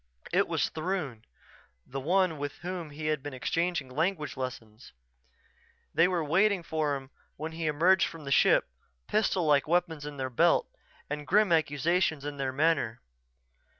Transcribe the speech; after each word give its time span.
It 0.33 0.47
was 0.47 0.69
Throon, 0.71 1.25
the 1.85 1.99
one 1.99 2.39
with 2.39 2.53
whom 2.63 2.89
he 2.89 3.05
had 3.05 3.21
been 3.21 3.35
exchanging 3.35 3.87
language 3.87 4.35
lessons. 4.35 4.93
They 5.93 6.07
were 6.07 6.23
waiting 6.23 6.63
for 6.63 6.95
him 6.95 7.11
when 7.35 7.51
he 7.51 7.67
emerged 7.67 8.07
from 8.07 8.23
the 8.23 8.31
ship, 8.31 8.67
pistol 9.05 9.45
like 9.45 9.67
weapons 9.67 10.03
in 10.03 10.17
their 10.17 10.31
belts 10.31 10.75
and 11.07 11.27
grim 11.27 11.51
accusation 11.51 12.25
in 12.25 12.37
their 12.37 12.51
manner. 12.51 12.99